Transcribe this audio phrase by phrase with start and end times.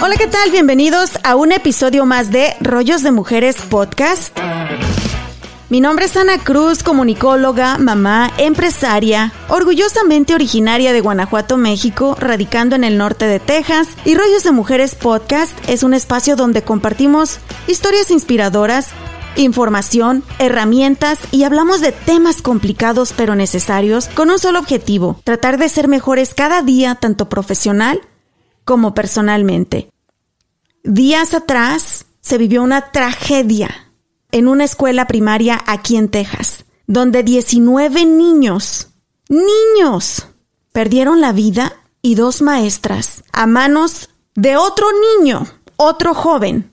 [0.00, 0.50] Hola, ¿qué tal?
[0.50, 4.38] Bienvenidos a un episodio más de Rollos de Mujeres Podcast.
[5.70, 12.84] Mi nombre es Ana Cruz, comunicóloga, mamá, empresaria, orgullosamente originaria de Guanajuato, México, radicando en
[12.84, 13.88] el norte de Texas.
[14.04, 18.88] Y Rollos de Mujeres Podcast es un espacio donde compartimos historias inspiradoras,
[19.36, 25.68] información, herramientas y hablamos de temas complicados pero necesarios con un solo objetivo, tratar de
[25.68, 28.00] ser mejores cada día, tanto profesional
[28.64, 29.90] como personalmente.
[30.82, 33.90] Días atrás se vivió una tragedia
[34.32, 38.88] en una escuela primaria aquí en Texas, donde 19 niños,
[39.28, 40.26] niños,
[40.72, 44.86] perdieron la vida y dos maestras a manos de otro
[45.18, 46.72] niño, otro joven,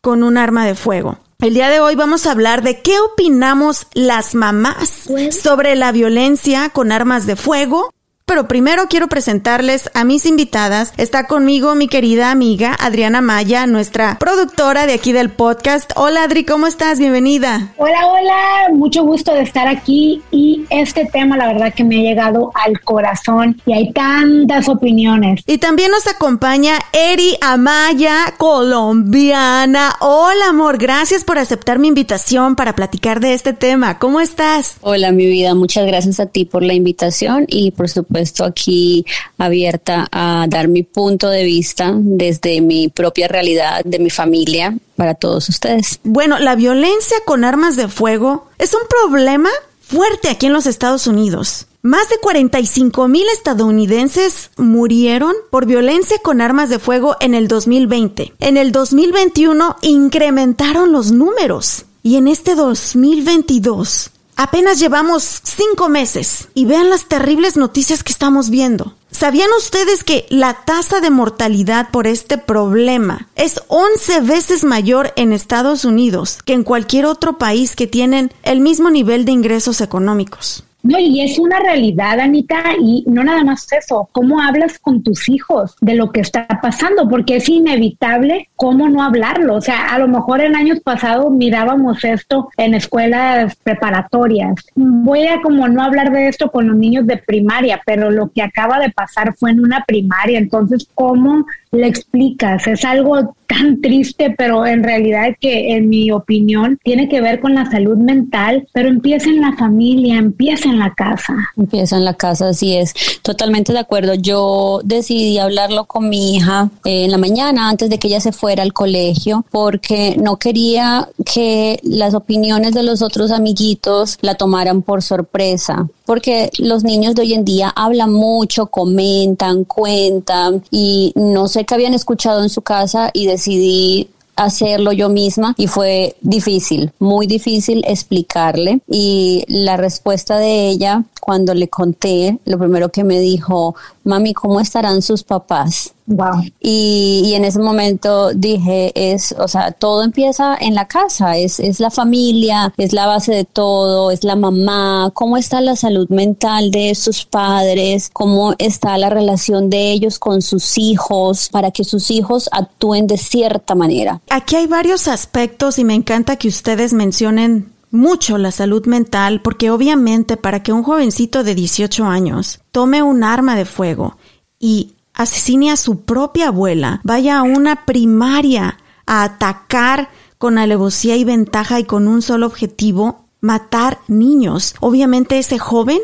[0.00, 1.18] con un arma de fuego.
[1.38, 6.70] El día de hoy vamos a hablar de qué opinamos las mamás sobre la violencia
[6.70, 7.92] con armas de fuego
[8.28, 10.92] pero primero quiero presentarles a mis invitadas.
[10.96, 15.92] Está conmigo mi querida amiga Adriana Maya, nuestra productora de aquí del podcast.
[15.94, 16.98] Hola Adri, ¿cómo estás?
[16.98, 17.72] Bienvenida.
[17.76, 22.02] Hola, hola, mucho gusto de estar aquí y este tema la verdad que me ha
[22.02, 25.42] llegado al corazón y hay tantas opiniones.
[25.46, 29.94] Y también nos acompaña Eri Amaya, colombiana.
[30.00, 34.00] Hola amor, gracias por aceptar mi invitación para platicar de este tema.
[34.00, 34.78] ¿Cómo estás?
[34.80, 39.06] Hola mi vida, muchas gracias a ti por la invitación y por supuesto estoy aquí
[39.38, 45.14] abierta a dar mi punto de vista desde mi propia realidad, de mi familia, para
[45.14, 46.00] todos ustedes.
[46.04, 49.50] Bueno, la violencia con armas de fuego es un problema
[49.80, 51.66] fuerte aquí en los Estados Unidos.
[51.82, 58.32] Más de 45 mil estadounidenses murieron por violencia con armas de fuego en el 2020.
[58.40, 61.84] En el 2021 incrementaron los números.
[62.02, 68.50] Y en este 2022 Apenas llevamos cinco meses y vean las terribles noticias que estamos
[68.50, 68.94] viendo.
[69.10, 75.32] ¿Sabían ustedes que la tasa de mortalidad por este problema es 11 veces mayor en
[75.32, 80.64] Estados Unidos que en cualquier otro país que tienen el mismo nivel de ingresos económicos?
[80.86, 85.28] No, y es una realidad, Anita, y no nada más eso, cómo hablas con tus
[85.28, 89.56] hijos de lo que está pasando, porque es inevitable cómo no hablarlo.
[89.56, 94.54] O sea, a lo mejor en años pasados mirábamos esto en escuelas preparatorias.
[94.76, 98.42] Voy a como no hablar de esto con los niños de primaria, pero lo que
[98.42, 100.38] acaba de pasar fue en una primaria.
[100.38, 102.66] Entonces, ¿cómo le explicas?
[102.66, 107.54] Es algo tan triste, pero en realidad que en mi opinión tiene que ver con
[107.54, 111.34] la salud mental, pero empieza en la familia, empieza en la casa.
[111.56, 112.94] Empieza en la casa, así es.
[113.22, 114.14] Totalmente de acuerdo.
[114.14, 118.32] Yo decidí hablarlo con mi hija eh, en la mañana antes de que ella se
[118.32, 124.82] fuera al colegio porque no quería que las opiniones de los otros amiguitos la tomaran
[124.82, 131.48] por sorpresa porque los niños de hoy en día hablan mucho, comentan, cuentan y no
[131.48, 136.92] sé qué habían escuchado en su casa y decidí hacerlo yo misma y fue difícil,
[136.98, 143.18] muy difícil explicarle y la respuesta de ella cuando le conté, lo primero que me
[143.18, 143.74] dijo,
[144.06, 145.92] mami, ¿cómo estarán sus papás?
[146.06, 146.44] Wow.
[146.60, 151.58] Y, y, en ese momento dije, es, o sea, todo empieza en la casa, es,
[151.58, 156.08] es la familia, es la base de todo, es la mamá, cómo está la salud
[156.08, 161.82] mental de sus padres, cómo está la relación de ellos con sus hijos, para que
[161.82, 164.20] sus hijos actúen de cierta manera.
[164.30, 169.70] Aquí hay varios aspectos y me encanta que ustedes mencionen mucho la salud mental porque
[169.70, 174.16] obviamente para que un jovencito de 18 años tome un arma de fuego
[174.58, 181.24] y asesine a su propia abuela, vaya a una primaria a atacar con alevosía y
[181.24, 184.74] ventaja y con un solo objetivo, matar niños.
[184.80, 186.00] Obviamente ese joven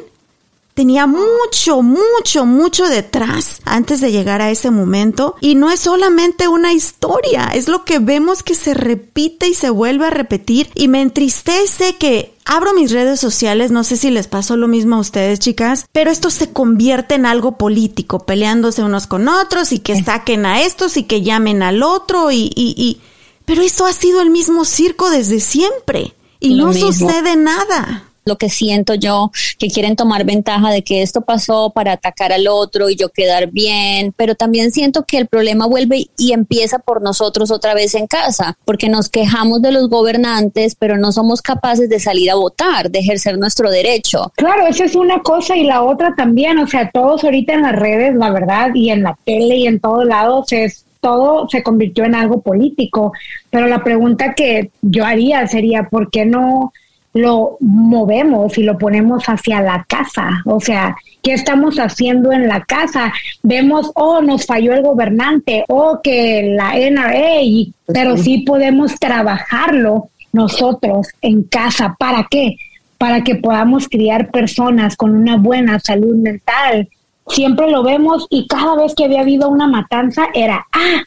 [0.74, 5.36] tenía mucho, mucho, mucho detrás antes de llegar a ese momento.
[5.40, 9.70] Y no es solamente una historia, es lo que vemos que se repite y se
[9.70, 10.70] vuelve a repetir.
[10.74, 14.96] Y me entristece que abro mis redes sociales, no sé si les pasó lo mismo
[14.96, 19.78] a ustedes, chicas, pero esto se convierte en algo político, peleándose unos con otros y
[19.78, 23.00] que saquen a estos y que llamen al otro y, y, y...
[23.44, 28.50] pero eso ha sido el mismo circo desde siempre y no sucede nada lo que
[28.50, 32.96] siento yo, que quieren tomar ventaja de que esto pasó para atacar al otro y
[32.96, 37.74] yo quedar bien, pero también siento que el problema vuelve y empieza por nosotros otra
[37.74, 42.30] vez en casa, porque nos quejamos de los gobernantes, pero no somos capaces de salir
[42.30, 44.32] a votar, de ejercer nuestro derecho.
[44.36, 47.76] Claro, esa es una cosa y la otra también, o sea, todos ahorita en las
[47.76, 52.04] redes, la verdad, y en la tele y en todos lados es todo se convirtió
[52.04, 53.12] en algo político,
[53.50, 56.72] pero la pregunta que yo haría sería, ¿por qué no
[57.14, 60.42] lo movemos y lo ponemos hacia la casa.
[60.46, 63.12] O sea, qué estamos haciendo en la casa.
[63.42, 70.08] Vemos, oh, nos falló el gobernante, o oh, que la NRA, pero sí podemos trabajarlo
[70.32, 71.94] nosotros en casa.
[71.98, 72.56] ¿Para qué?
[72.98, 76.88] Para que podamos criar personas con una buena salud mental.
[77.28, 81.02] Siempre lo vemos y cada vez que había habido una matanza era, ah,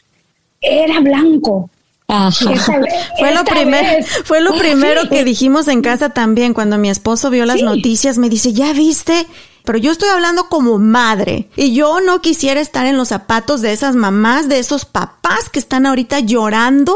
[0.60, 1.68] era blanco,
[3.18, 7.46] fue, lo primer, fue lo primero que dijimos en casa también cuando mi esposo vio
[7.46, 8.18] las noticias.
[8.18, 9.26] Me dice, ¿ya viste?
[9.64, 13.72] Pero yo estoy hablando como madre y yo no quisiera estar en los zapatos de
[13.72, 16.94] esas mamás, de esos papás que están ahorita llorando.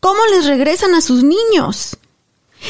[0.00, 1.98] ¿Cómo les regresan a sus niños?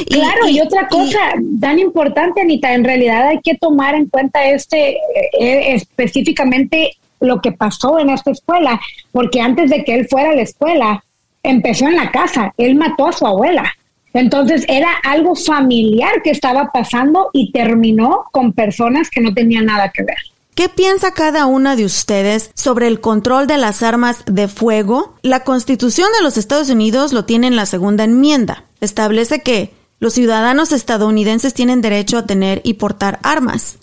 [0.09, 1.21] Claro, y, otra cosa
[1.61, 4.97] tan importante, Anita, en realidad hay que tomar en cuenta este
[5.39, 8.81] eh, específicamente lo que pasó en esta escuela,
[9.13, 11.04] porque antes de que él fuera a la escuela,
[11.45, 13.73] empezó en la casa, él mató a su abuela.
[14.13, 19.91] Entonces era algo familiar que estaba pasando y terminó con personas que no tenían nada
[19.93, 20.17] que ver.
[20.55, 25.17] ¿Qué piensa cada una de ustedes sobre el control de las armas de fuego?
[25.23, 28.65] La Constitución de los Estados Unidos lo tiene en la segunda enmienda.
[28.81, 33.79] Establece que los ciudadanos estadounidenses tienen derecho a tener y portar armas.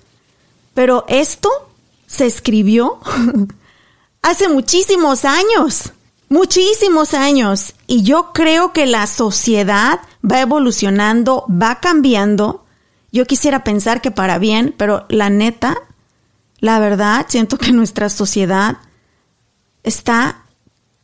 [0.74, 1.50] Pero esto
[2.08, 3.00] se escribió
[4.22, 5.92] hace muchísimos años
[6.32, 12.64] muchísimos años y yo creo que la sociedad va evolucionando, va cambiando.
[13.12, 15.78] Yo quisiera pensar que para bien, pero la neta,
[16.60, 18.78] la verdad, siento que nuestra sociedad
[19.84, 20.46] está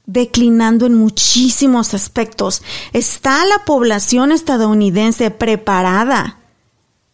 [0.06, 2.64] declinando en muchísimos aspectos.
[2.94, 6.40] ¿Está la población estadounidense preparada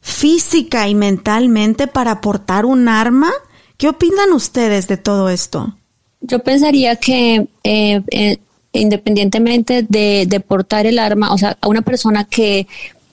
[0.01, 3.31] física y mentalmente para portar un arma?
[3.77, 5.75] ¿Qué opinan ustedes de todo esto?
[6.23, 8.37] Yo pensaría que eh, eh,
[8.71, 12.67] independientemente de, de portar el arma, o sea, a una persona que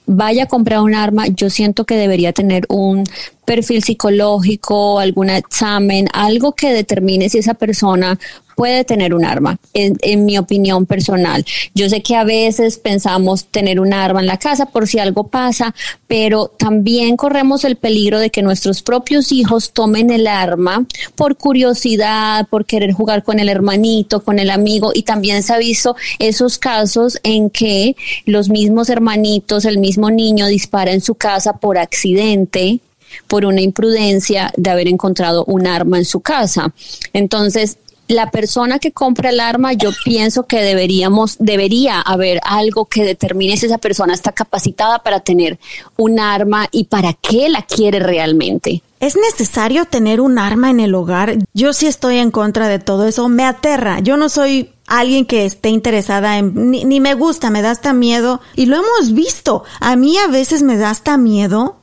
[0.07, 3.05] vaya a comprar un arma, yo siento que debería tener un
[3.50, 8.17] perfil psicológico, algún examen, algo que determine si esa persona
[8.55, 11.44] puede tener un arma, en, mi opinión personal.
[11.75, 15.26] Yo sé que a veces pensamos tener un arma en la casa por si algo
[15.26, 15.75] pasa,
[16.06, 20.87] pero también corremos el peligro de que nuestros propios hijos tomen el arma
[21.17, 25.58] por curiosidad, por querer jugar con el hermanito, con el amigo, y también se ha
[25.58, 31.55] visto esos casos en que los mismos hermanitos, el mismo niño dispara en su casa
[31.55, 32.79] por accidente
[33.27, 36.73] por una imprudencia de haber encontrado un arma en su casa.
[37.12, 37.79] Entonces,
[38.11, 43.57] la persona que compra el arma, yo pienso que deberíamos, debería haber algo que determine
[43.57, 45.59] si esa persona está capacitada para tener
[45.97, 48.83] un arma y para qué la quiere realmente.
[48.99, 51.39] ¿Es necesario tener un arma en el hogar?
[51.55, 53.29] Yo sí estoy en contra de todo eso.
[53.29, 54.01] Me aterra.
[54.01, 56.71] Yo no soy alguien que esté interesada en...
[56.71, 58.41] Ni, ni me gusta, me da hasta miedo.
[58.57, 59.65] Y lo hemos visto.
[59.79, 61.80] A mí a veces me da hasta miedo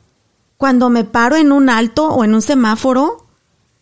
[0.58, 3.28] cuando me paro en un alto o en un semáforo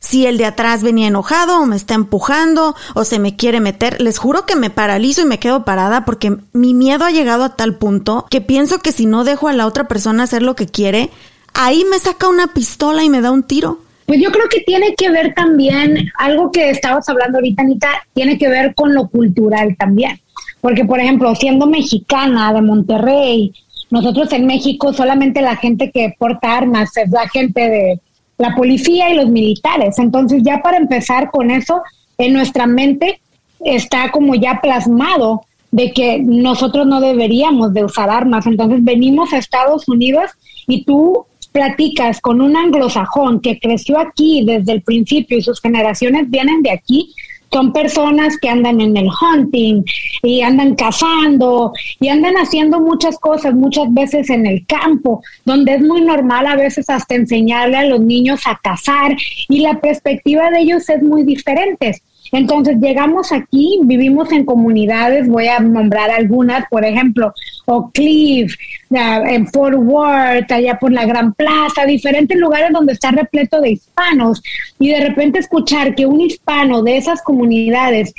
[0.06, 4.00] si el de atrás venía enojado o me está empujando o se me quiere meter,
[4.00, 7.56] les juro que me paralizo y me quedo parada porque mi miedo ha llegado a
[7.56, 10.68] tal punto que pienso que si no dejo a la otra persona hacer lo que
[10.68, 11.10] quiere,
[11.56, 13.80] ahí me saca una pistola y me da un tiro.
[14.06, 18.38] Pues yo creo que tiene que ver también, algo que estabas hablando ahorita, Anita, tiene
[18.38, 20.20] que ver con lo cultural también.
[20.62, 23.54] Porque, por ejemplo, siendo mexicana de Monterrey,
[23.90, 28.00] nosotros en México solamente la gente que porta armas es la gente de
[28.38, 30.00] la policía y los militares.
[30.00, 31.82] Entonces ya para empezar con eso,
[32.18, 33.20] en nuestra mente
[33.64, 38.46] está como ya plasmado de que nosotros no deberíamos de usar armas.
[38.48, 40.32] Entonces venimos a Estados Unidos
[40.68, 46.30] y tú platicas con un anglosajón que creció aquí desde el principio y sus generaciones
[46.30, 47.14] vienen de aquí,
[47.56, 49.82] son personas que andan en el hunting
[50.24, 51.72] y andan cazando
[52.02, 56.58] y andan haciendo muchas cosas, muchas veces en el campo, donde es muy normal a
[56.58, 59.16] veces hasta enseñarle a los niños a cazar
[59.48, 62.02] y la perspectiva de ellos es muy diferente.
[62.36, 67.34] Entonces llegamos aquí, vivimos en comunidades, voy a nombrar algunas, por ejemplo,
[67.66, 68.56] Oak Cliff,
[68.90, 74.44] en Fort Worth, allá por la Gran Plaza, diferentes lugares donde está repleto de hispanos.
[74.78, 78.14] Y de repente escuchar que un hispano de esas comunidades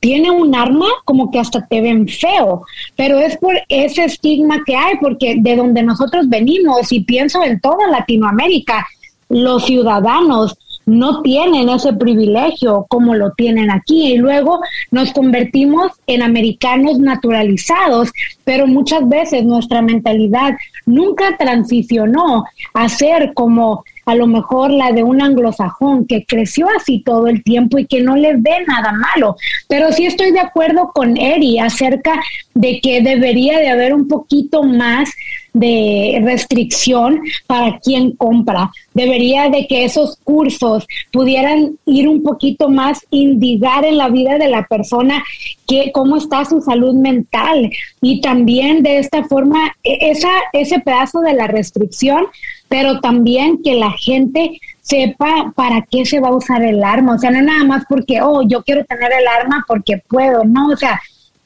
[0.00, 4.76] tiene un arma, como que hasta te ven feo, pero es por ese estigma que
[4.76, 8.86] hay, porque de donde nosotros venimos, y pienso en toda Latinoamérica,
[9.30, 14.12] los ciudadanos no tienen ese privilegio como lo tienen aquí.
[14.12, 14.60] Y luego
[14.90, 18.10] nos convertimos en americanos naturalizados,
[18.44, 25.02] pero muchas veces nuestra mentalidad nunca transicionó a ser como a lo mejor la de
[25.02, 29.36] un anglosajón que creció así todo el tiempo y que no le ve nada malo.
[29.68, 32.20] Pero sí estoy de acuerdo con Eri acerca
[32.54, 35.10] de que debería de haber un poquito más
[35.52, 38.70] de restricción para quien compra.
[38.94, 44.48] Debería de que esos cursos pudieran ir un poquito más, indigar en la vida de
[44.48, 45.22] la persona
[45.66, 51.20] que cómo está su salud mental y también de esta forma e, esa ese pedazo
[51.20, 52.26] de la restricción,
[52.72, 57.18] pero también que la gente sepa para qué se va a usar el arma, o
[57.18, 60.76] sea, no nada más porque, oh, yo quiero tener el arma porque puedo, no, o
[60.78, 60.98] sea,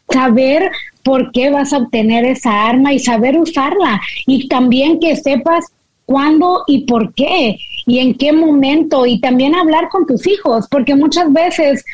[0.08, 0.70] saber
[1.02, 4.00] por qué vas a obtener esa arma y saber usarla.
[4.24, 5.64] Y también que sepas
[6.04, 10.94] cuándo y por qué y en qué momento y también hablar con tus hijos, porque
[10.94, 11.84] muchas veces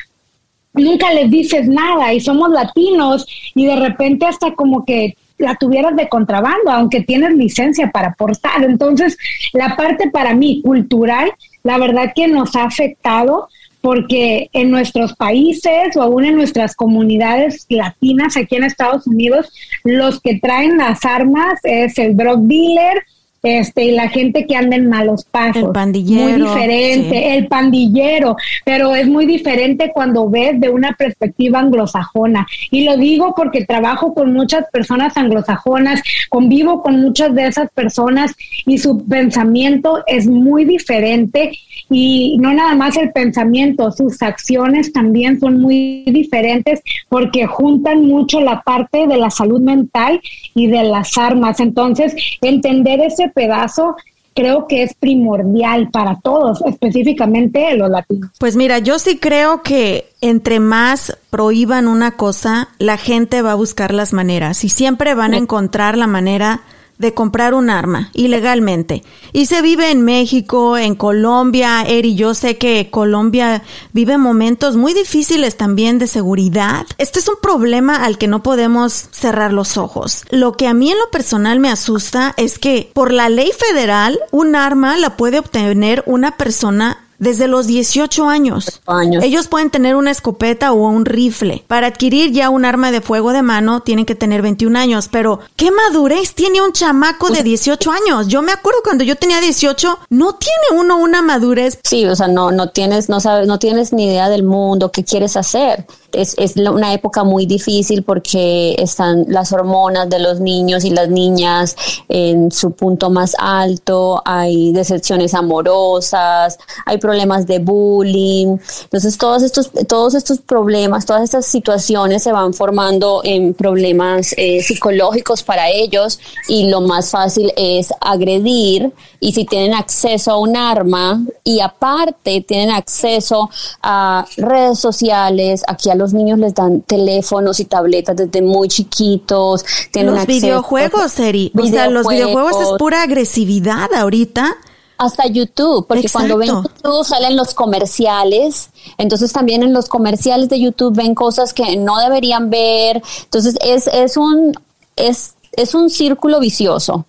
[0.75, 3.25] nunca les dices nada y somos latinos
[3.55, 8.63] y de repente hasta como que la tuvieras de contrabando, aunque tienes licencia para portar.
[8.63, 9.17] Entonces,
[9.53, 11.31] la parte para mí cultural,
[11.63, 13.49] la verdad que nos ha afectado
[13.81, 19.51] porque en nuestros países o aún en nuestras comunidades latinas aquí en Estados Unidos,
[19.83, 23.03] los que traen las armas es el drug dealer,
[23.43, 25.63] este, y la gente que anda en malos pasos.
[25.63, 26.23] El pandillero.
[26.23, 32.47] Muy diferente, el pandillero, pero es muy diferente cuando ves de una perspectiva anglosajona.
[32.71, 38.33] Y lo digo porque trabajo con muchas personas anglosajonas, convivo con muchas de esas personas
[38.65, 41.51] y su pensamiento es muy diferente
[41.89, 48.39] y no nada más el pensamiento, sus acciones también son muy diferentes porque juntan mucho
[48.41, 50.21] la parte de la salud mental
[50.55, 51.59] y de las armas.
[51.59, 53.95] Entonces, entender ese pedazo
[54.33, 58.31] creo que es primordial para todos, específicamente los latinos.
[58.39, 63.55] Pues mira, yo sí creo que entre más prohíban una cosa, la gente va a
[63.55, 66.61] buscar las maneras y siempre van a encontrar la manera
[67.03, 69.03] de comprar un arma ilegalmente.
[69.31, 74.95] Y se vive en México, en Colombia, Eri, yo sé que Colombia vive momentos muy
[74.95, 76.87] difíciles también de seguridad.
[76.97, 80.25] Este es un problema al que no podemos cerrar los ojos.
[80.31, 84.19] Lo que a mí en lo personal me asusta es que por la ley federal
[84.31, 88.81] un arma la puede obtener una persona desde los 18 años.
[89.21, 91.63] Ellos pueden tener una escopeta o un rifle.
[91.67, 95.39] Para adquirir ya un arma de fuego de mano tienen que tener 21 años, pero
[95.55, 98.27] ¿qué madurez tiene un chamaco de 18 años?
[98.27, 101.79] Yo me acuerdo cuando yo tenía 18, no tiene uno una madurez.
[101.83, 105.03] Sí, o sea, no no tienes no sabes no tienes ni idea del mundo, qué
[105.03, 110.85] quieres hacer es, es una época muy difícil porque están las hormonas de los niños
[110.85, 111.75] y las niñas
[112.07, 118.57] en su punto más alto, hay decepciones amorosas, hay problemas de bullying.
[118.83, 124.61] Entonces, todos estos, todos estos problemas, todas estas situaciones se van formando en problemas eh,
[124.61, 130.55] psicológicos para ellos y lo más fácil es agredir y si tienen acceso a un
[130.57, 133.49] arma y aparte tienen acceso
[133.81, 139.63] a redes sociales, aquí a los niños les dan teléfonos y tabletas desde muy chiquitos.
[139.91, 141.51] Tienen los videojuegos, Eri.
[141.55, 144.57] O sea, los videojuegos es pura agresividad ahorita
[144.97, 150.59] hasta YouTube, porque cuando ven YouTube salen los comerciales, entonces también en los comerciales de
[150.59, 154.53] YouTube ven cosas que no deberían ver, entonces es, es un
[154.95, 157.05] es, es un círculo vicioso.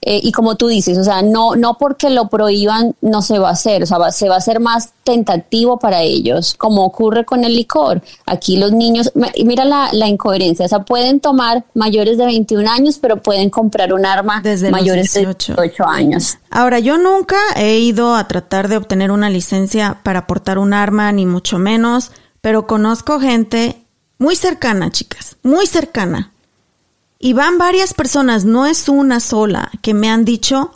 [0.00, 3.48] Eh, y como tú dices, o sea, no, no porque lo prohíban no se va
[3.48, 7.44] a hacer, o sea, se va a hacer más tentativo para ellos, como ocurre con
[7.44, 8.02] el licor.
[8.26, 9.12] Aquí los niños,
[9.44, 13.92] mira la, la incoherencia, o sea, pueden tomar mayores de 21 años, pero pueden comprar
[13.92, 16.38] un arma Desde mayores de 18 años.
[16.50, 21.10] Ahora, yo nunca he ido a tratar de obtener una licencia para portar un arma,
[21.12, 23.82] ni mucho menos, pero conozco gente
[24.18, 26.32] muy cercana, chicas, muy cercana,
[27.18, 30.74] y van varias personas, no es una sola, que me han dicho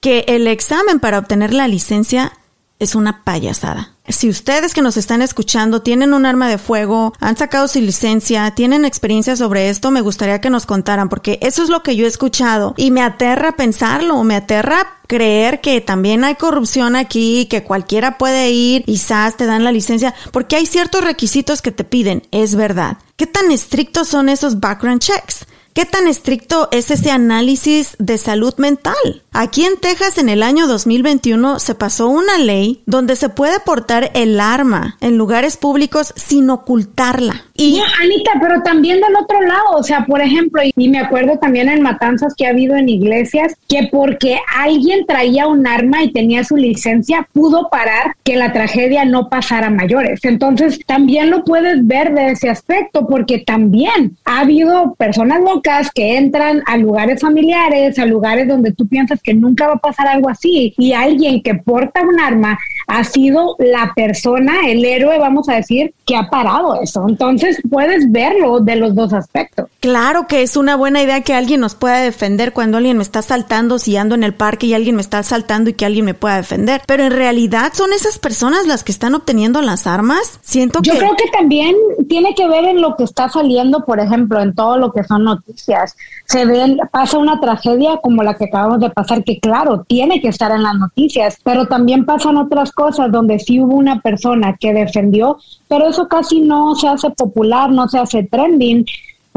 [0.00, 2.32] que el examen para obtener la licencia
[2.78, 3.94] es una payasada.
[4.08, 8.50] Si ustedes que nos están escuchando tienen un arma de fuego, han sacado su licencia,
[8.52, 12.06] tienen experiencia sobre esto, me gustaría que nos contaran, porque eso es lo que yo
[12.06, 17.64] he escuchado y me aterra pensarlo, me aterra creer que también hay corrupción aquí, que
[17.64, 22.22] cualquiera puede ir SAS te dan la licencia, porque hay ciertos requisitos que te piden,
[22.30, 22.98] es verdad.
[23.16, 25.46] ¿Qué tan estrictos son esos background checks?
[25.78, 29.22] ¿Qué tan estricto es ese análisis de salud mental?
[29.30, 34.10] Aquí en Texas en el año 2021 se pasó una ley donde se puede portar
[34.14, 37.44] el arma en lugares públicos sin ocultarla.
[37.60, 41.68] Y Anita, pero también del otro lado, o sea, por ejemplo, y me acuerdo también
[41.68, 46.44] en matanzas que ha habido en iglesias, que porque alguien traía un arma y tenía
[46.44, 50.24] su licencia, pudo parar que la tragedia no pasara a mayores.
[50.24, 56.16] Entonces, también lo puedes ver de ese aspecto, porque también ha habido personas locas que
[56.16, 60.28] entran a lugares familiares, a lugares donde tú piensas que nunca va a pasar algo
[60.28, 62.56] así, y alguien que porta un arma
[62.88, 67.06] ha sido la persona, el héroe, vamos a decir, que ha parado eso.
[67.06, 69.68] Entonces puedes verlo de los dos aspectos.
[69.88, 73.22] Claro que es una buena idea que alguien nos pueda defender cuando alguien me está
[73.22, 76.12] saltando, si ando en el parque y alguien me está saltando y que alguien me
[76.12, 76.82] pueda defender.
[76.86, 80.40] Pero en realidad son esas personas las que están obteniendo las armas.
[80.42, 80.90] Siento que...
[80.90, 81.74] Yo creo que también
[82.06, 85.24] tiene que ver en lo que está saliendo, por ejemplo, en todo lo que son
[85.24, 85.96] noticias.
[86.26, 90.28] Se ven, pasa una tragedia como la que acabamos de pasar, que claro, tiene que
[90.28, 94.74] estar en las noticias, pero también pasan otras cosas donde sí hubo una persona que
[94.74, 98.84] defendió, pero eso casi no se hace popular, no se hace trending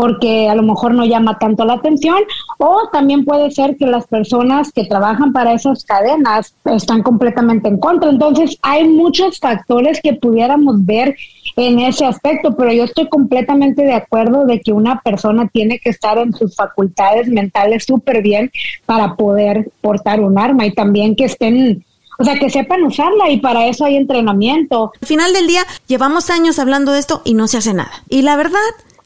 [0.01, 2.17] porque a lo mejor no llama tanto la atención
[2.57, 7.77] o también puede ser que las personas que trabajan para esas cadenas están completamente en
[7.77, 8.09] contra.
[8.09, 11.15] Entonces hay muchos factores que pudiéramos ver
[11.55, 15.91] en ese aspecto, pero yo estoy completamente de acuerdo de que una persona tiene que
[15.91, 18.51] estar en sus facultades mentales súper bien
[18.87, 21.85] para poder portar un arma y también que estén
[22.17, 24.91] o sea, que sepan usarla y para eso hay entrenamiento.
[25.01, 27.91] Al final del día, llevamos años hablando de esto y no se hace nada.
[28.09, 28.59] Y la verdad,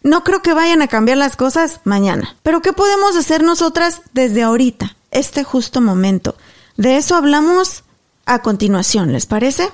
[0.06, 2.38] no creo que vayan a cambiar las cosas mañana.
[2.44, 6.36] Pero ¿qué podemos hacer nosotras desde ahorita, este justo momento?
[6.78, 7.84] De eso hablamos
[8.28, 9.68] a continuación, ¿les parece?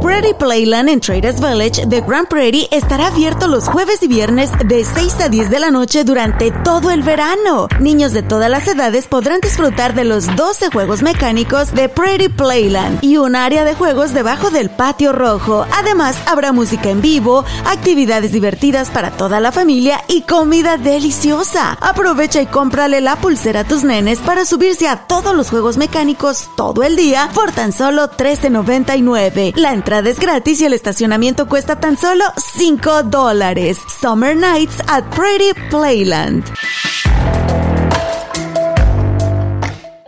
[0.00, 4.84] Prairie Playland en Traders Village de Grand Prairie estará abierto los jueves y viernes de
[4.84, 7.68] 6 a 10 de la noche durante todo el verano.
[7.80, 13.02] Niños de todas las edades podrán disfrutar de los 12 juegos mecánicos de Prairie Playland
[13.02, 15.66] y un área de juegos debajo del patio rojo.
[15.76, 21.72] Además, habrá música en vivo, actividades divertidas para toda la familia y comida deliciosa.
[21.80, 26.48] Aprovecha y cómprale la pulsera a tus nenes para subirse a todos los juegos mecánicos
[26.56, 29.54] todo el día por tan solo $13.99.
[29.56, 33.78] La entrada es gratis y el estacionamiento cuesta tan solo 5 dólares.
[34.00, 36.42] Summer Nights at Pretty Playland.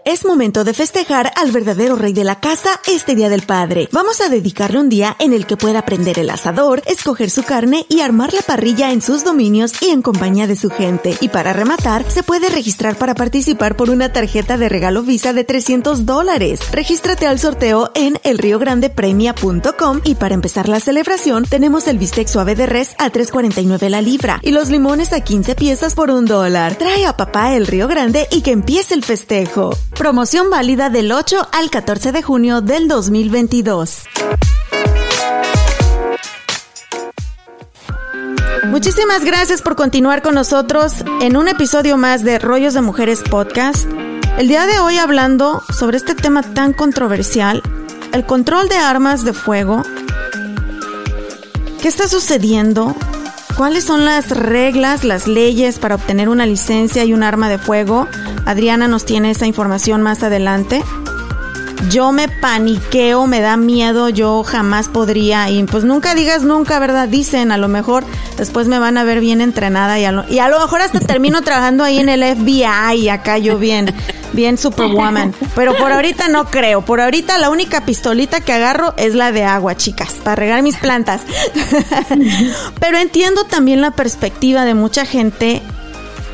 [0.08, 3.90] Es momento de festejar al verdadero rey de la casa este Día del Padre.
[3.92, 7.84] Vamos a dedicarle un día en el que pueda prender el asador, escoger su carne
[7.90, 11.14] y armar la parrilla en sus dominios y en compañía de su gente.
[11.20, 15.44] Y para rematar, se puede registrar para participar por una tarjeta de regalo Visa de
[15.44, 16.60] 300 dólares.
[16.72, 22.64] Regístrate al sorteo en elriograndepremia.com y para empezar la celebración tenemos el bistec suave de
[22.64, 26.76] res a 3.49 la libra y los limones a 15 piezas por un dólar.
[26.76, 29.76] Trae a papá el Río Grande y que empiece el festejo.
[29.98, 34.04] Promoción válida del 8 al 14 de junio del 2022.
[38.66, 43.90] Muchísimas gracias por continuar con nosotros en un episodio más de Rollos de Mujeres Podcast.
[44.38, 47.60] El día de hoy hablando sobre este tema tan controversial,
[48.12, 49.82] el control de armas de fuego.
[51.82, 52.94] ¿Qué está sucediendo?
[53.58, 58.06] ¿Cuáles son las reglas, las leyes para obtener una licencia y un arma de fuego?
[58.46, 60.84] Adriana nos tiene esa información más adelante.
[61.90, 67.08] Yo me paniqueo, me da miedo, yo jamás podría, y pues nunca digas nunca, ¿verdad?
[67.08, 68.04] Dicen, a lo mejor
[68.36, 71.00] después me van a ver bien entrenada y a lo, y a lo mejor hasta
[71.00, 73.94] termino trabajando ahí en el FBI y acá yo bien
[74.32, 75.34] bien Superwoman.
[75.54, 76.82] Pero por ahorita no creo.
[76.82, 80.76] Por ahorita la única pistolita que agarro es la de agua, chicas, para regar mis
[80.76, 81.22] plantas.
[82.80, 85.62] Pero entiendo también la perspectiva de mucha gente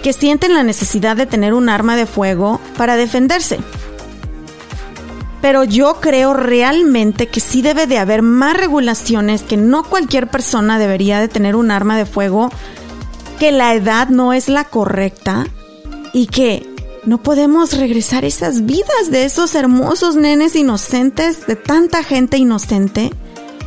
[0.03, 3.59] que sienten la necesidad de tener un arma de fuego para defenderse.
[5.45, 10.79] Pero yo creo realmente que sí debe de haber más regulaciones, que no cualquier persona
[10.79, 12.49] debería de tener un arma de fuego,
[13.39, 15.47] que la edad no es la correcta
[16.15, 16.67] y que
[17.05, 23.11] no podemos regresar esas vidas de esos hermosos nenes inocentes, de tanta gente inocente,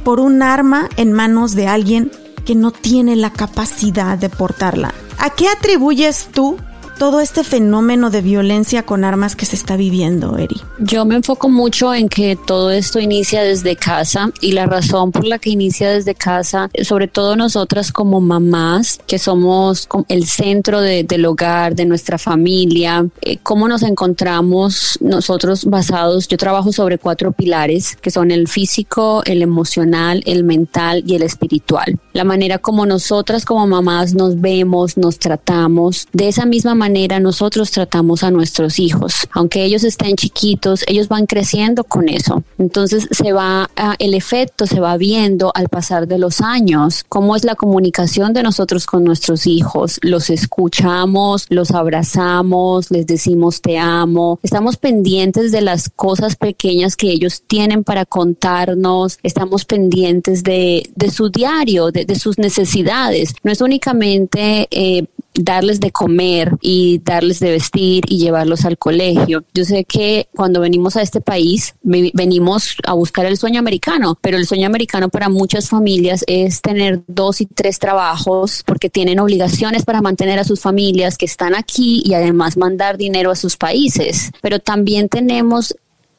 [0.04, 2.10] por un arma en manos de alguien
[2.44, 4.96] que no tiene la capacidad de portarla.
[5.20, 6.58] ¿A qué atribuyes tú
[6.98, 10.60] todo este fenómeno de violencia con armas que se está viviendo, Eri?
[10.80, 15.26] Yo me enfoco mucho en que todo esto inicia desde casa y la razón por
[15.26, 21.26] la que inicia desde casa, sobre todo nosotras como mamás, que somos el centro del
[21.26, 27.96] hogar, de nuestra familia, eh, cómo nos encontramos nosotros basados, yo trabajo sobre cuatro pilares,
[27.96, 32.00] que son el físico, el emocional, el mental y el espiritual.
[32.14, 37.20] La manera como nosotras como mamás nos vemos, nos tratamos, de esa misma manera manera
[37.20, 39.28] nosotros tratamos a nuestros hijos.
[39.32, 42.44] Aunque ellos estén chiquitos, ellos van creciendo con eso.
[42.58, 43.70] Entonces se va,
[44.00, 48.42] el efecto se va viendo al pasar de los años, cómo es la comunicación de
[48.42, 50.00] nosotros con nuestros hijos.
[50.02, 57.10] Los escuchamos, los abrazamos, les decimos te amo, estamos pendientes de las cosas pequeñas que
[57.10, 63.36] ellos tienen para contarnos, estamos pendientes de, su diario, de, sus necesidades.
[63.44, 65.06] No es únicamente eh,
[65.38, 69.44] darles de comer y darles de vestir y llevarlos al colegio.
[69.54, 74.38] Yo sé que cuando venimos a este país venimos a buscar el sueño americano, pero
[74.38, 79.86] el sueño americano para muchas familias es tener dos y tres trabajos porque tienen obligaciones
[79.86, 84.32] para mantener a sus familias que están aquí y además mandar dinero a sus países.
[84.42, 85.76] Pero también tenemos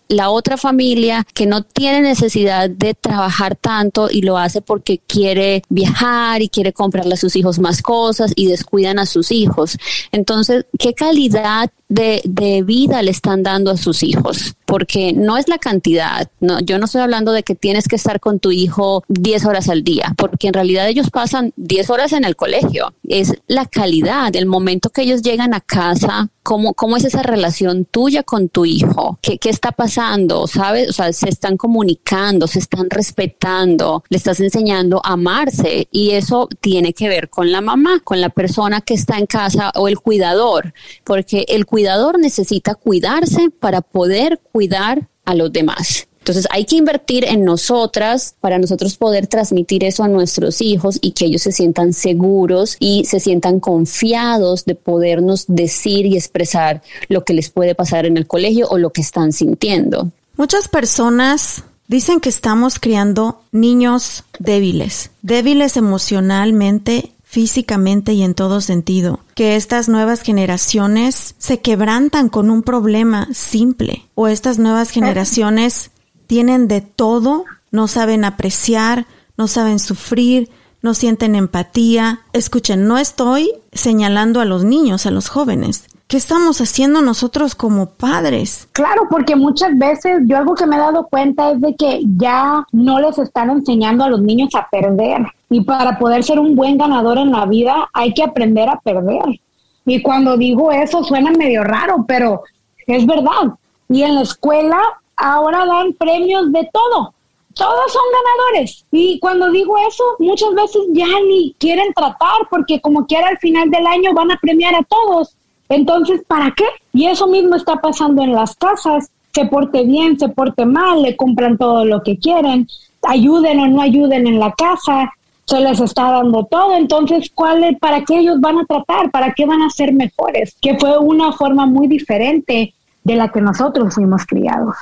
[0.09, 5.63] la otra familia que no tiene necesidad de trabajar tanto y lo hace porque quiere
[5.69, 9.77] viajar y quiere comprarle a sus hijos más cosas y descuidan a sus hijos.
[10.13, 15.49] Entonces, ¿qué calidad de, de, vida le están dando a sus hijos, porque no es
[15.49, 19.05] la cantidad, no, yo no estoy hablando de que tienes que estar con tu hijo
[19.09, 23.35] 10 horas al día, porque en realidad ellos pasan 10 horas en el colegio, es
[23.47, 28.23] la calidad, el momento que ellos llegan a casa, cómo, cómo es esa relación tuya
[28.23, 30.89] con tu hijo, qué, qué está pasando, ¿sabes?
[30.89, 36.49] O sea, se están comunicando, se están respetando, le estás enseñando a amarse y eso
[36.63, 39.99] tiene que ver con la mamá, con la persona que está en casa o el
[39.99, 40.73] cuidador,
[41.05, 46.08] porque el cuidador necesita cuidarse para poder cuidar a los demás.
[46.29, 51.13] Entonces hay que invertir en nosotras para nosotros poder transmitir eso a nuestros hijos y
[51.13, 57.25] que ellos se sientan seguros y se sientan confiados de podernos decir y expresar lo
[57.25, 60.11] que les puede pasar en el colegio o lo que están sintiendo.
[60.37, 69.21] Muchas personas dicen que estamos criando niños débiles, débiles emocionalmente físicamente y en todo sentido,
[69.35, 75.91] que estas nuevas generaciones se quebrantan con un problema simple o estas nuevas generaciones
[76.29, 80.51] tienen de todo, no saben apreciar, no saben sufrir,
[80.83, 82.21] no sienten empatía.
[82.33, 85.87] Escuchen, no estoy señalando a los niños, a los jóvenes.
[86.07, 88.69] ¿Qué estamos haciendo nosotros como padres?
[88.73, 92.65] Claro, porque muchas veces yo algo que me he dado cuenta es de que ya
[92.73, 95.27] no les están enseñando a los niños a perder.
[95.51, 99.41] Y para poder ser un buen ganador en la vida hay que aprender a perder.
[99.85, 102.43] Y cuando digo eso suena medio raro, pero
[102.87, 103.55] es verdad.
[103.91, 104.81] Y en la escuela
[105.19, 107.15] ahora dan premios de todo.
[107.55, 108.85] Todos son ganadores.
[108.93, 113.69] Y cuando digo eso, muchas veces ya ni quieren tratar porque como quiera al final
[113.71, 115.35] del año van a premiar a todos.
[115.69, 116.67] Entonces, ¿para qué?
[116.93, 119.11] Y eso mismo está pasando en las casas.
[119.33, 122.67] Se porte bien, se porte mal, le compran todo lo que quieren,
[123.03, 125.13] ayuden o no ayuden en la casa,
[125.49, 129.11] se les está dando todo, entonces, ¿cuál ¿para qué ellos van a tratar?
[129.11, 130.55] ¿Para qué van a ser mejores?
[130.61, 134.77] Que fue una forma muy diferente de la que nosotros fuimos criados.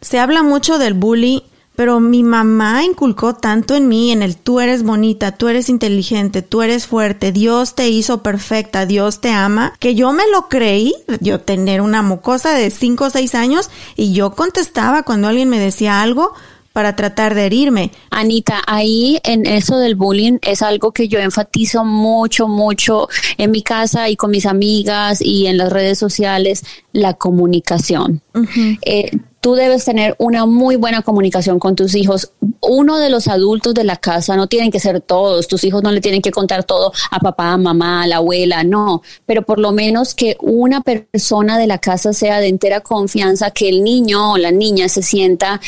[0.00, 1.40] Se habla mucho del bullying,
[1.76, 6.42] pero mi mamá inculcó tanto en mí, en el tú eres bonita, tú eres inteligente,
[6.42, 10.94] tú eres fuerte, Dios te hizo perfecta, Dios te ama, que yo me lo creí,
[11.20, 15.58] yo tener una mocosa de 5 o 6 años y yo contestaba cuando alguien me
[15.58, 16.34] decía algo,
[16.72, 17.90] para tratar de herirme.
[18.10, 23.08] Anita, ahí en eso del bullying es algo que yo enfatizo mucho, mucho
[23.38, 28.22] en mi casa y con mis amigas y en las redes sociales, la comunicación
[29.40, 32.32] tú debes tener una muy buena comunicación con tus hijos.
[32.60, 35.90] Uno de los adultos de la casa no tienen que ser todos, tus hijos no
[35.90, 39.72] le tienen que contar todo a papá, mamá, a la abuela, no, pero por lo
[39.72, 44.38] menos que una persona de la casa sea de entera confianza, que el niño o
[44.38, 45.60] la niña se sienta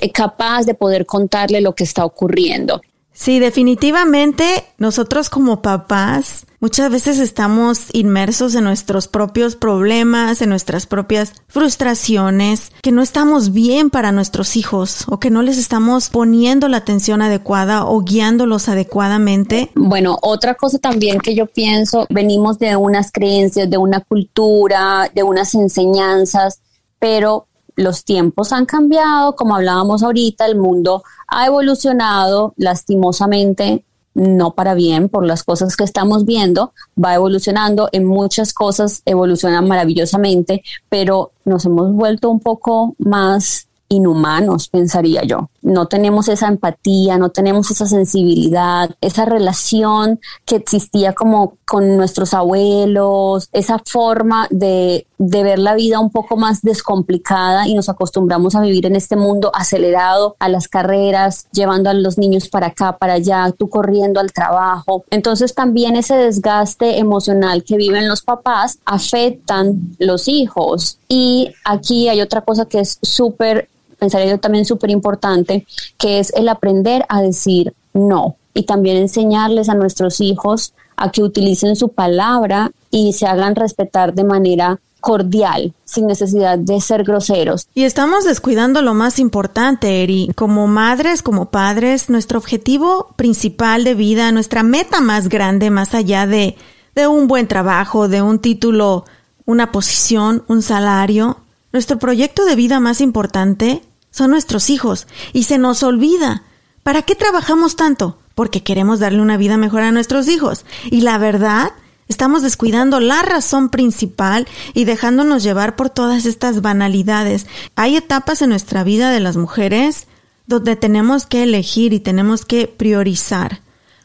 [0.00, 2.80] eh, capaz de poder contarle lo que está ocurriendo.
[3.12, 10.86] Sí, definitivamente nosotros como papás muchas veces estamos inmersos en nuestros propios problemas, en nuestras
[10.86, 16.68] propias frustraciones, que no estamos bien para nuestros hijos o que no les estamos poniendo
[16.68, 19.70] la atención adecuada o guiándolos adecuadamente.
[19.74, 25.22] Bueno, otra cosa también que yo pienso, venimos de unas creencias, de una cultura, de
[25.22, 26.60] unas enseñanzas,
[26.98, 34.74] pero los tiempos han cambiado, como hablábamos ahorita, el mundo ha evolucionado lastimosamente, no para
[34.74, 41.32] bien, por las cosas que estamos viendo, va evolucionando, en muchas cosas evoluciona maravillosamente, pero
[41.44, 45.50] nos hemos vuelto un poco más inhumanos, pensaría yo.
[45.62, 52.32] No tenemos esa empatía, no tenemos esa sensibilidad, esa relación que existía como con nuestros
[52.32, 58.54] abuelos, esa forma de, de ver la vida un poco más descomplicada y nos acostumbramos
[58.54, 62.96] a vivir en este mundo acelerado, a las carreras, llevando a los niños para acá,
[62.96, 65.04] para allá, tú corriendo al trabajo.
[65.10, 70.98] Entonces también ese desgaste emocional que viven los papás afectan los hijos.
[71.06, 75.66] Y aquí hay otra cosa que es súper pensaría yo también súper importante,
[75.98, 81.22] que es el aprender a decir no y también enseñarles a nuestros hijos a que
[81.22, 87.66] utilicen su palabra y se hagan respetar de manera cordial, sin necesidad de ser groseros.
[87.74, 90.30] Y estamos descuidando lo más importante, Eri.
[90.36, 96.26] Como madres, como padres, nuestro objetivo principal de vida, nuestra meta más grande, más allá
[96.26, 96.56] de,
[96.94, 99.04] de un buen trabajo, de un título,
[99.46, 101.38] una posición, un salario,
[101.72, 106.42] nuestro proyecto de vida más importante son nuestros hijos y se nos olvida.
[106.82, 108.18] ¿Para qué trabajamos tanto?
[108.34, 110.64] Porque queremos darle una vida mejor a nuestros hijos.
[110.90, 111.70] Y la verdad,
[112.10, 117.46] estamos descuidando la razón principal y dejándonos llevar por todas estas banalidades.
[117.76, 120.08] Hay etapas en nuestra vida de las mujeres
[120.46, 123.60] donde tenemos que elegir y tenemos que priorizar,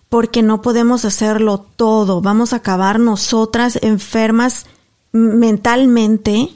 [0.08, 2.22] porque no podemos hacerlo todo.
[2.22, 4.68] Vamos a acabar nosotras enfermas
[5.12, 6.52] mentalmente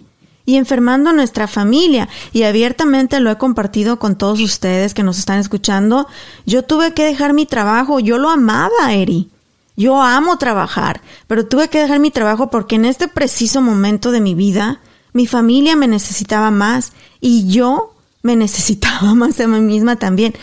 [0.45, 2.09] y enfermando a nuestra familia.
[2.31, 6.07] Y abiertamente lo he compartido con todos ustedes que nos están escuchando.
[6.45, 7.99] Yo tuve que dejar mi trabajo.
[7.99, 9.31] Yo lo amaba, Eri.
[9.79, 14.19] Yo amo trabajar, pero tuve que dejar mi trabajo porque en este preciso momento de
[14.19, 14.81] mi vida,
[15.13, 20.33] mi familia me necesitaba más y yo me necesitaba más a mí misma también.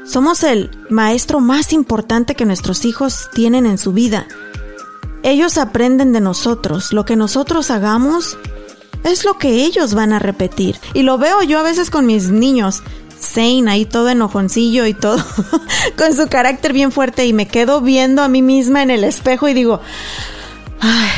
[0.05, 4.25] somos el maestro más importante que nuestros hijos tienen en su vida.
[5.23, 6.93] Ellos aprenden de nosotros.
[6.93, 8.37] Lo que nosotros hagamos
[9.03, 10.79] es lo que ellos van a repetir.
[10.93, 12.81] Y lo veo yo a veces con mis niños.
[13.19, 15.17] Zane ahí todo enojoncillo y todo
[15.97, 19.47] con su carácter bien fuerte y me quedo viendo a mí misma en el espejo
[19.47, 19.81] y digo,
[20.79, 21.09] ay,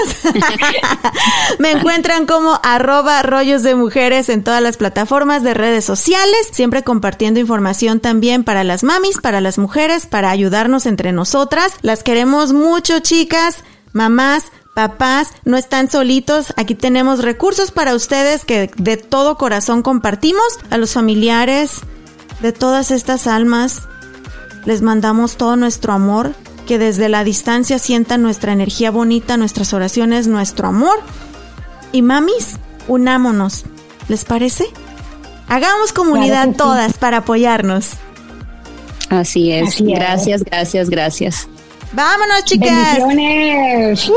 [1.58, 6.82] me encuentran como arroba rollos de mujeres en todas las plataformas de redes sociales, siempre
[6.82, 11.74] compartiendo información también para las mamis, para las mujeres, para ayudarnos entre nosotras.
[11.82, 13.62] Las queremos mucho, chicas,
[13.92, 14.44] mamás
[14.78, 16.54] papás, no están solitos.
[16.56, 20.44] Aquí tenemos recursos para ustedes que de todo corazón compartimos.
[20.70, 21.80] A los familiares
[22.42, 23.82] de todas estas almas
[24.66, 26.32] les mandamos todo nuestro amor,
[26.68, 31.00] que desde la distancia sientan nuestra energía bonita, nuestras oraciones, nuestro amor.
[31.90, 32.54] Y mamis,
[32.86, 33.64] unámonos.
[34.06, 34.66] ¿Les parece?
[35.48, 37.94] Hagamos comunidad todas para apoyarnos.
[39.10, 39.80] Así es.
[39.80, 41.48] Gracias, gracias, gracias.
[41.92, 42.70] Vámonos, chicas.
[42.70, 44.10] Bendiciones.